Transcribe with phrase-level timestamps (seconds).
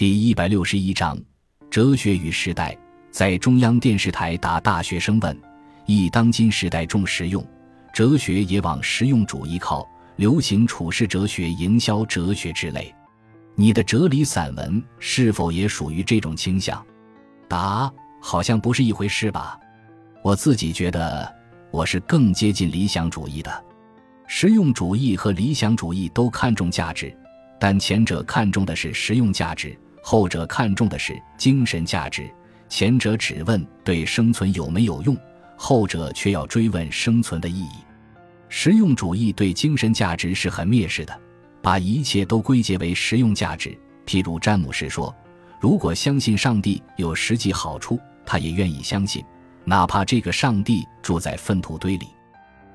[0.00, 1.14] 第一百六十一章：
[1.70, 2.74] 哲学与时代。
[3.10, 5.38] 在中央电视台答大学生问
[5.84, 7.46] ：“忆当今时代重实用，
[7.92, 9.86] 哲学也往实用主义靠，
[10.16, 12.94] 流行处世哲学、营销哲学之类。
[13.54, 16.82] 你的哲理散文是否也属于这种倾向？”
[17.46, 17.92] 答：
[18.22, 19.60] 好像不是一回事吧。
[20.24, 21.30] 我自己觉得
[21.70, 23.64] 我是更接近理想主义的。
[24.26, 27.14] 实用主义和理想主义都看重价值，
[27.60, 29.78] 但前者看重的是实用价值，
[30.10, 32.28] 后者看重的是精神价值。
[32.68, 35.16] 前者只问对生存有没有用，
[35.56, 37.76] 后者却要追问生存的意义。
[38.48, 41.16] 实用主义对精神价值是很蔑视的，
[41.62, 43.72] 把一切都归结为实用价值。
[44.04, 45.14] 譬如詹姆士说
[45.62, 47.96] ：“如果相信上帝有实际好处，
[48.26, 49.24] 他也愿意相信，
[49.64, 52.08] 哪怕这个上帝住在粪土堆里。”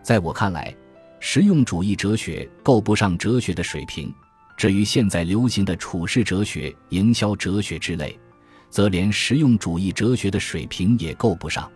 [0.02, 0.74] 在我看来，
[1.20, 4.10] 实用主义哲学够不上哲学的水平。
[4.58, 8.20] 至于现在流行的处世哲学、营销哲学之类。
[8.76, 11.72] 则连实用主义哲学的水平也够不上。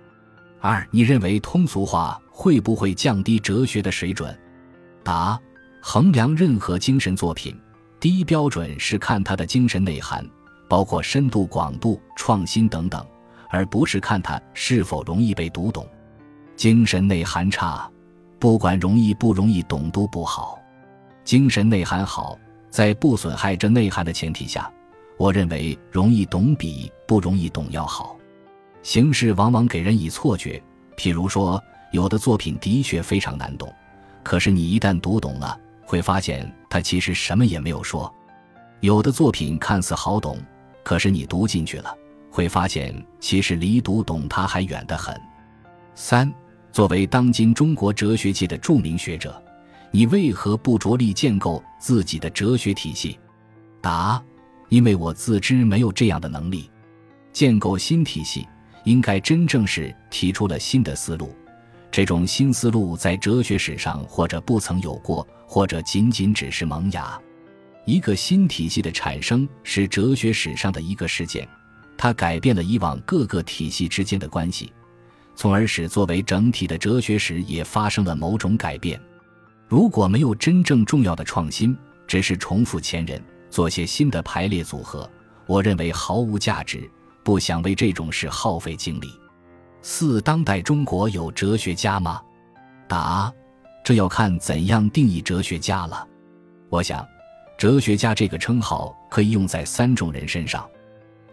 [0.60, 4.38] 二，你认为通俗化会不会降低哲学的水准？
[5.02, 5.40] 答：
[5.82, 7.58] 衡量任何精神作品，
[8.02, 10.30] 第一标准是看它的精神内涵，
[10.68, 13.08] 包括深度、广度、创新等等，
[13.50, 15.88] 而不是看它是否容易被读懂。
[16.58, 17.90] 精神内涵差，
[18.40, 20.60] 不管容易不容易懂都不好。
[21.24, 22.38] 精神内涵好，
[22.70, 24.72] 在不损害这内涵的前提下。
[25.18, 28.18] 我认为容易懂比不容易懂要好，
[28.84, 30.62] 形式往往给人以错觉。
[30.96, 31.62] 譬如说，
[31.92, 33.70] 有的作品的确非常难懂，
[34.24, 38.10] 可是你一旦读懂了，会发现它其实什么也没有说；
[38.80, 40.38] 有的作品看似好懂，
[40.84, 41.94] 可是你读进去了，
[42.32, 45.20] 会发现其实离读懂它还远得很。
[45.96, 46.34] 三，
[46.72, 49.42] 作为当今中国哲学界的著名学者，
[49.92, 53.18] 你为何不着力建构自己的哲学体系？
[53.82, 54.22] 答。
[54.68, 56.70] 因为我自知没有这样的能力，
[57.34, 58.48] 建构新体系，
[58.84, 61.36] 应该真正是提出了新的思路。
[61.90, 67.20] 这种新思路在哲学史上或者不曾有过，或者仅仅只是萌芽。
[67.84, 71.50] 一个新体系的产生是哲学史上的一个事件，
[71.98, 74.72] 它改变了以往各个体系之间的关系，
[75.36, 79.02] 从而使作为整体的哲学史也发生了某种改变。
[79.70, 83.24] 如果没有真正重要的创新，只是重复前人。
[83.52, 85.10] 做些新的排列组合，
[85.48, 86.90] 我认为毫无价值，
[87.24, 89.12] 不想为这种事耗费精力。
[89.82, 92.22] 四，当代中国有哲学家吗？
[92.88, 93.32] 答：
[93.84, 96.08] 这要看怎样定义哲学家了。
[96.70, 97.08] 我想，
[97.58, 100.68] 哲学家这个称号可以用在三种人身上。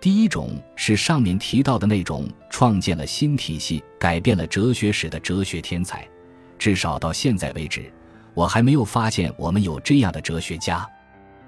[0.00, 6.06] 第一种是上面提到的那种创建了新体系、改变了哲学史的哲学天才，
[6.58, 7.92] 至少到现在为止，
[8.36, 10.86] 我还没有发现我们有这样的哲学家。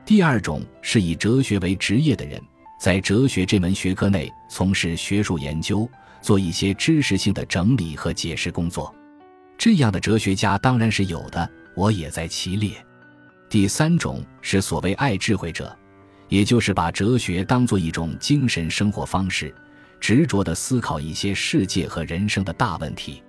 [0.07, 2.43] 第二种是以哲学为职业的人，
[2.81, 5.87] 在哲学这门学科内从事学术研究，
[6.23, 8.93] 做一些知识性的整理和解释工作。
[9.59, 12.73] 这样的哲学家当然是有的，我也在其列。
[13.51, 15.77] 第三种是所谓爱智慧者，
[16.31, 19.55] 也就是把哲学当做一种精神生活方式，
[20.01, 23.23] 执着地思考一些世界和人生的大问题。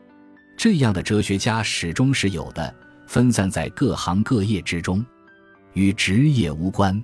[0.55, 2.73] 这样的哲学家始终是有的，
[3.09, 5.03] 分散在各行各业之中。
[5.73, 7.01] 与职业无关。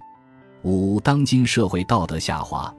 [0.61, 2.71] 五，当今社会道德下滑，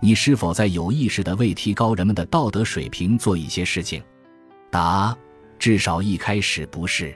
[0.00, 4.02] 你是否在有意识的为提高人们的道德水平做一些事情？
[4.70, 5.14] 答：
[5.58, 7.14] 至少一开始不是。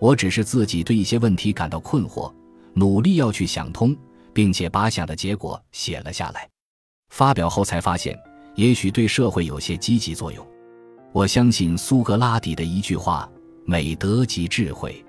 [0.00, 2.32] 我只是自己对一些问题感到困惑，
[2.74, 3.96] 努力要去想通，
[4.32, 6.48] 并且把想的结果写了下来。
[7.10, 8.18] 发表后才发现，
[8.56, 10.44] 也许对社会有些积极作用。
[11.12, 13.28] 我相信苏格拉底的一句话
[13.64, 15.04] ：“美德即智慧。”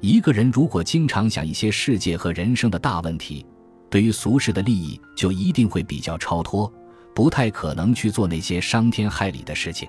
[0.00, 3.46] 一个人如果经常想一些世界和人生的大问题，
[3.88, 6.70] 对于俗世的利益就一定会比较超脱，
[7.14, 9.88] 不太可能去做那些伤天害理的事情。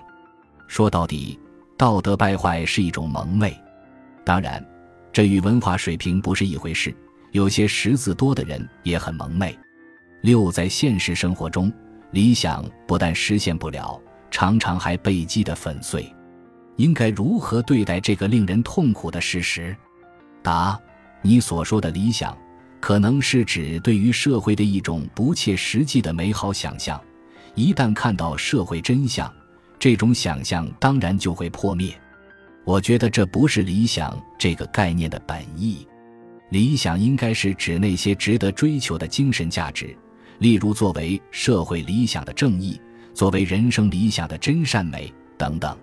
[0.67, 1.37] 说到底，
[1.77, 3.53] 道德败坏是一种蒙昧。
[4.23, 4.65] 当然，
[5.11, 6.95] 这与文化水平不是一回事。
[7.31, 9.57] 有些识字多的人也很蒙昧。
[10.21, 11.69] 六，在现实生活中，
[12.11, 14.01] 理想不但实现不了，
[14.31, 16.14] 常常还被击得粉碎。
[16.77, 19.75] 应该如何对待这个令人痛苦的事实？
[20.41, 20.79] 答：
[21.21, 22.37] 你所说的理想，
[22.79, 27.01] 可能是指对于社会的一种不切实际的美好想象。
[27.55, 29.31] 一旦看到社会真相，
[29.79, 31.93] 这种想象当然就会破灭。
[32.65, 35.87] 我觉得这不是理想这个概念的本意。
[36.49, 39.95] 理想应该是指那些值得追求的精神价值，
[40.39, 42.79] 例如作为社会理想的正义，
[43.13, 45.75] 作为人生理想的真善美等等。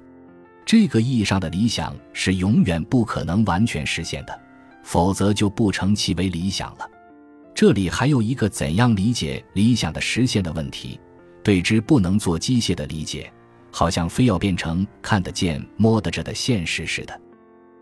[0.73, 4.41] 这个意义上的理想是永远不可能完全实现的。
[4.83, 6.91] 否则就不成其为理想了。
[7.55, 10.99] 这里还有一个怎样理解理想的实现的问题，
[11.45, 13.31] 对之不能做机械的理解，
[13.71, 17.21] 好像非要变成看得见、摸得着的现实似的。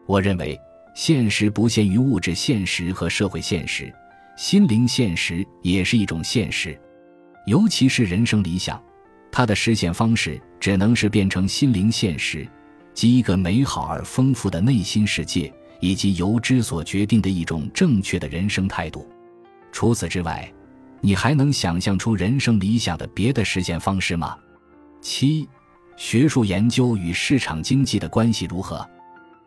[0.05, 0.61] 我认为，
[0.93, 3.95] 现实不限于物质现实和社会现实，
[4.37, 6.77] 心灵现实也是一种现实，
[7.47, 8.83] 尤其是人生理想，
[9.31, 12.45] 它的实现方式只能是变成心灵现实。
[12.95, 19.09] 及一个美好而丰富的内心世界，以及由之所决定的一种正确的人生态度。
[19.73, 20.53] 除此之外，
[21.01, 24.37] 你还能想象出人生理想的别的实现方式吗？
[25.01, 25.49] 七，
[25.97, 28.87] 学术研究与市场经济的关系如何？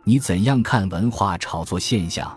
[0.04, 2.36] 你怎样看文化炒作现象？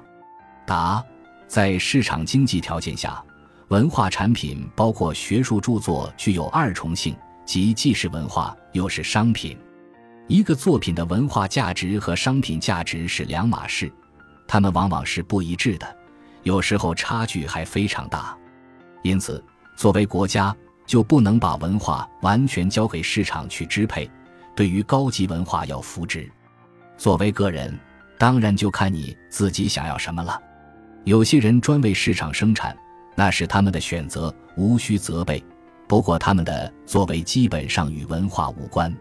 [0.66, 1.02] 答：
[1.48, 3.24] 在市场经济条件下，
[3.68, 9.56] 文化产品包括学术著作具有二重性，即既是文化又是商品。
[10.28, 13.92] 一个作品的文化价值和商品价值是两码事，
[14.48, 15.96] 它们往往是不一致的，
[16.42, 18.36] 有时候差距还非常大。
[19.02, 19.42] 因此，
[19.76, 24.10] 作为国家就不能把文化完全交给市场去支配。
[24.56, 26.28] 对于高级文化要扶植，
[26.96, 27.78] 作为个人，
[28.18, 30.40] 当然就看你自己想要什么了。
[31.04, 32.76] 有些人专为市场生产，
[33.14, 35.44] 那是他们的选择，无需责备。
[35.86, 38.92] 不过，他们的作为基本上与文化无关。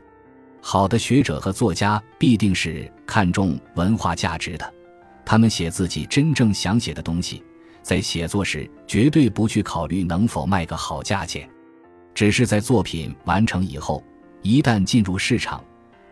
[0.68, 4.74] 好的学者和作家必定是看重文化价值的，
[5.24, 7.44] 他们写自己真正想写的东西，
[7.84, 11.48] 在写作时绝对不去考虑能否卖个好价钱，
[12.16, 14.04] 只是在作品完成以后，
[14.42, 15.64] 一旦进入市场，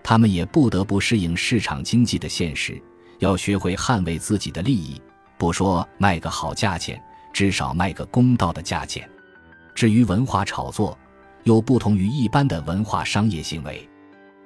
[0.04, 2.80] 他们也不得不适应市场经济的现实，
[3.18, 5.02] 要学会捍卫自己的利益，
[5.36, 7.02] 不说卖个好价钱，
[7.34, 9.10] 至少卖个公道的价钱。
[9.74, 10.96] 至于文化炒作，
[11.42, 13.90] 又不同于一般的文化商业行为。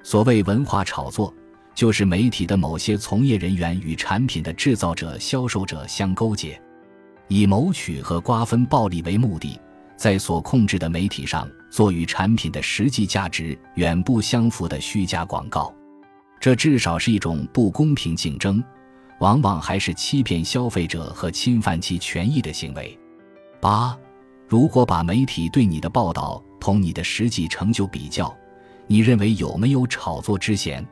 [0.07, 1.33] 所谓文化炒作，
[1.75, 6.57] 就是媒体的某些从业人员与产品的制造者、销售者相勾结，
[7.27, 9.59] 以谋取和瓜分暴利为目的，
[9.97, 15.75] 在所控制的媒体上做与产品的实际价值远不相符的虚假广告。
[16.39, 18.63] 这至少是一种不公平竞争，
[19.19, 22.97] 往往还是欺骗消费者和侵犯其权益的行为。
[23.59, 23.93] 八，
[24.47, 28.33] 如果把媒体对你的报道同你的实际成就比较。
[28.87, 30.85] 你认为有没有炒作之嫌？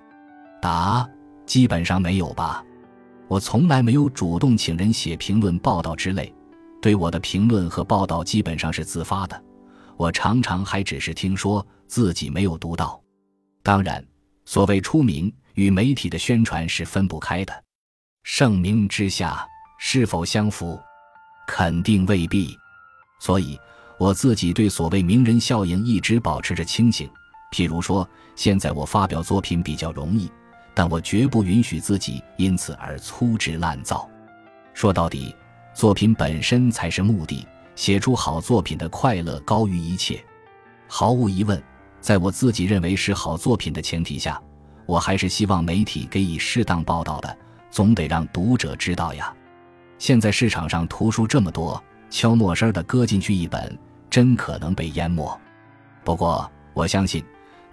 [0.62, 1.07] 答：
[1.45, 2.63] 基本上没有吧。
[3.27, 6.31] 我从来没有主动请人写评论报道之类，
[6.81, 9.44] 对我的评论和报道基本上是自发的。
[9.97, 13.01] 我常常还只是听说，自己没有读到。
[13.63, 14.06] 当然，
[14.45, 17.63] 所谓出名与媒体的宣传是分不开的。
[18.24, 19.48] 盛名之下
[19.80, 20.80] 是否相符？
[21.48, 22.56] 肯定未必。
[23.19, 23.57] 所以，
[23.98, 27.09] 我自己对所谓名人效应一直保持着清醒。
[27.51, 30.30] 譬如说，现在我发表作品比较容易，
[30.74, 34.09] 但我绝不允许自己因此而粗制滥造。
[34.74, 35.33] 说到底，
[35.74, 40.21] 作品本身才是目的，写出好作品的快乐高于一切。
[40.88, 41.62] 毫无疑问，
[42.01, 44.41] 在我自己认为是好作品的前提下，
[44.86, 47.38] 我还是希望媒体给予适当报道的，
[47.71, 49.33] 总得让读者知道呀。
[49.98, 53.77] 现在市场上图书这么多，悄没声的搁进去一本，
[54.09, 55.39] 真可能被淹没。
[56.03, 57.24] 不过，我相信。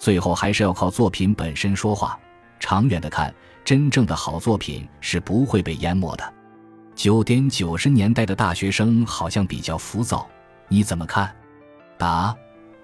[0.03, 2.19] 最后还是要靠作品本身说话。
[2.59, 3.33] 长远的看，
[3.65, 6.35] 真正的好作品是不会被淹没的。
[6.97, 10.29] 九点九十年代的大学生好像比较浮躁，
[10.67, 11.33] 你怎么看？
[11.97, 12.35] 答：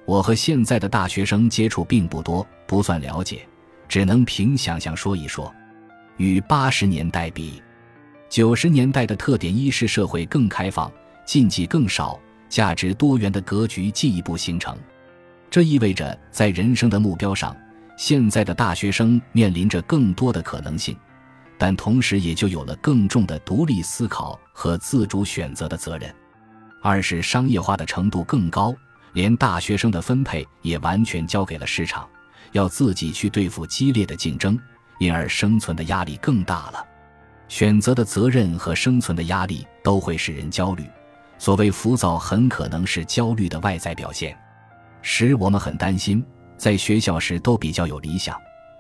[0.05, 3.44] 我和现在的大学生接触并不多，不算了解，
[3.89, 5.53] 只能凭想象说一说。
[6.19, 7.60] 与八十年代比，
[8.29, 10.89] 九十年代的特点一是社会更开放，
[11.27, 12.17] 禁忌更少，
[12.48, 14.79] 价值多元的格局进一步形成。
[15.50, 17.56] 这意味着，在人生的目标上，
[17.96, 20.96] 现在的大学生面临着更多的可能性，
[21.56, 26.14] 但同时也就有了更重的独立思考和自主选择的责任。
[26.82, 28.74] 二是商业化的程度更高，
[29.14, 32.06] 连大学生的分配也完全交给了市场，
[32.52, 34.56] 要自己去对付激烈的竞争，
[35.00, 36.86] 因而生存的压力更大了。
[37.48, 40.84] 选择的责任和生存的压力都会使人焦虑，
[41.38, 44.38] 所谓浮躁，很可能是焦虑的外在表现。
[45.02, 46.24] 使我们很担心，
[46.56, 48.36] 在学校时都比较有理想，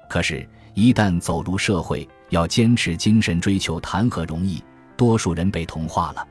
[0.08, 4.62] 可是，一旦走入社会，要坚持精神追求谈何容易？
[4.96, 6.26] 多数人被同化了，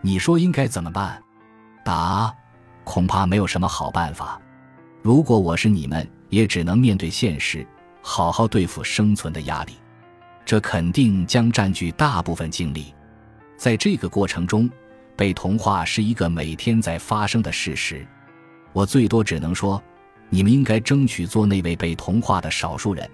[0.00, 1.22] 你说应该怎么办？
[1.84, 2.34] 答：
[2.82, 4.40] 恐怕没有什么好办法。
[5.00, 7.64] 如果我是你们，也只能面对现实，
[8.02, 9.74] 好好对付生存的压力。
[10.44, 12.92] 这肯定将占据大部分精力。
[13.56, 14.68] 在这个过程中，
[15.16, 18.04] 被同化是一个每天在发生的事实。
[18.72, 19.82] 我最多只能说，
[20.28, 23.08] 你们应该争取做那位被同化的少数人。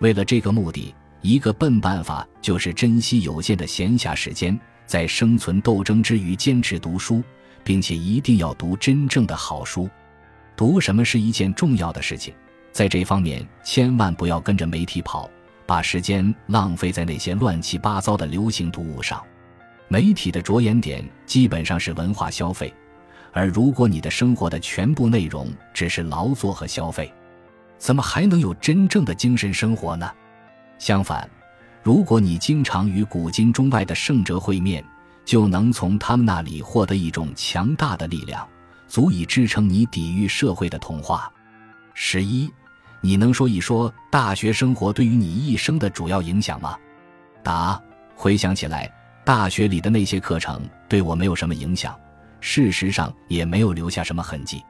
[0.00, 7.22] 为了这个目的，一个笨办法就是珍惜有限的闲暇时间，在生存斗争之余坚持读书，
[7.62, 9.88] 并且一定要读真正的好书。
[10.56, 12.34] 读什么是一件重要的事情，
[12.72, 15.30] 在这方面千万不要跟着媒体跑，
[15.66, 19.22] 把时间浪费在那些乱七八糟的流行读物上。
[19.88, 22.72] 媒体的着眼点基本上是文化消费，
[23.32, 27.12] 而如果你的生活的全部内容只是劳作和消费，
[27.78, 30.10] 怎么还能有真正的精神生活呢？
[30.78, 31.28] 相反。
[31.82, 34.84] 如果你经常与古今中外的圣哲会面，
[35.24, 38.46] 就能从他们那里获得一种强大的力量，
[38.86, 41.32] 足以支撑你抵御社会的同化。
[41.94, 42.50] 十一，
[43.00, 46.76] 你能说一说大学生活对于你一生的主要影响吗？
[47.42, 47.80] 答：
[48.14, 48.92] 回想起来，
[49.24, 51.98] 大学里的那些课程对我没有什么影响，
[52.40, 54.62] 事实上也没有留下什么痕迹。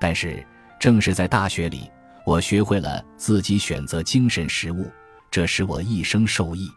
[0.00, 0.44] 但是，
[0.80, 1.90] 正是在大学里，
[2.26, 4.90] 我学会了自己选择精神食物。
[5.30, 6.68] 这使我一生受益。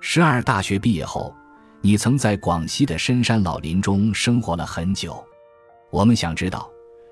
[0.00, 1.34] 十二大学毕业后，
[1.80, 5.24] 你曾在广西的深山老林中生活了很久。
[5.90, 6.68] 我们想知道，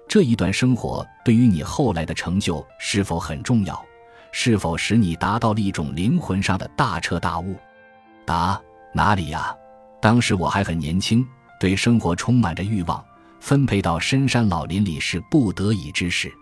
[0.08, 3.80] 这一段生活对于你后来的成就是否很重要？
[4.32, 7.54] 是否使你达到了一种灵魂上的大彻大悟？
[8.24, 8.60] 答：
[8.94, 9.54] 哪里呀？
[10.00, 11.24] 当时我还很年轻，
[11.62, 13.00] 对生活充满着欲望。
[13.38, 16.32] 分配到深山老林里是不得已之事。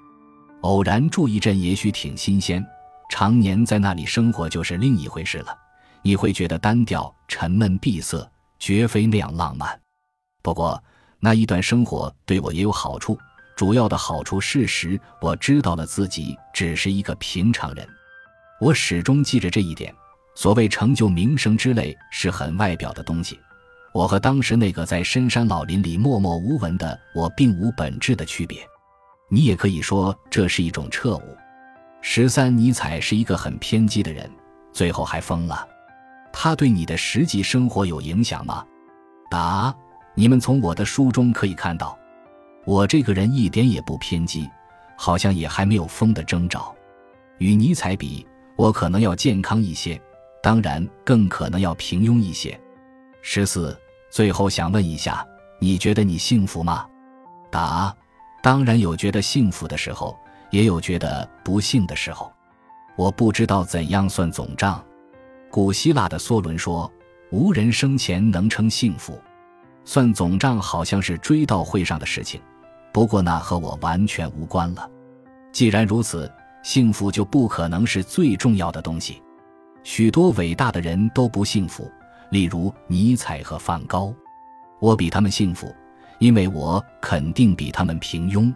[0.62, 2.66] 偶然住一阵，也许挺新鲜。
[3.10, 5.54] 常年在那里生活就是另一回事了，
[6.00, 8.26] 你会觉得单调、沉闷、闭塞，
[8.58, 9.78] 绝非那样浪漫。
[10.40, 10.82] 不过
[11.18, 13.18] 那一段生活对我也有好处，
[13.54, 17.86] 主要的好处是时我知道了自己只是一个平常人。
[18.58, 19.94] 我始终记着这一点。
[20.34, 23.38] 所谓成就、名声之类是很外表的东西，
[23.92, 28.60] 我和当时那个在深山老林里默默无闻的我并无本质的区别。
[29.28, 31.22] 你也可以说这是一种彻悟。
[32.00, 34.30] 十三，尼采是一个很偏激的人，
[34.72, 35.68] 最后还疯了。
[36.32, 38.64] 他对你的实际生活有影响吗？
[39.30, 39.74] 答：
[40.14, 41.98] 你们从我的书中可以看到，
[42.64, 44.48] 我这个人一点也不偏激，
[44.96, 46.74] 好像也还没有疯的征兆。
[47.38, 50.00] 与尼采比，我可能要健康一些，
[50.42, 52.58] 当然更可能要平庸一些。
[53.22, 53.78] 十四，
[54.10, 55.26] 最后想问一下，
[55.60, 56.86] 你觉得你幸福吗？
[57.50, 57.94] 答：
[58.42, 60.16] 当然有觉得幸福的时候。
[60.50, 62.32] 也有觉得不幸的时候，
[62.96, 64.84] 我不知道怎样算总账。
[65.48, 66.92] 古希腊的梭伦说
[67.30, 69.16] ：“无人生前能称幸福。”
[69.86, 72.40] 算总账好像是追悼会上的事情，
[72.92, 74.90] 不过那和我完全无关了。
[75.52, 76.28] 既然如此，
[76.64, 79.22] 幸福就不可能是最重要的东西。
[79.84, 81.88] 许多伟大的人都不幸福，
[82.30, 84.14] 例如尼采和梵高。
[84.78, 85.74] 我比他们幸福，
[86.18, 88.52] 因为我肯定比他们平庸。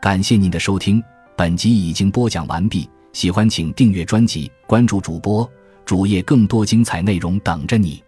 [0.00, 1.02] 感谢您的收听，
[1.36, 2.88] 本集已经播讲完毕。
[3.14, 5.48] 喜欢请订阅专辑，关注主播
[5.84, 8.04] 主页，更多精彩内容等着你。